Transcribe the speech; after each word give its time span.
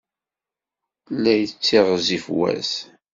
La 1.21 1.33
yettiɣzif 1.39 2.25
wass. 2.37 2.73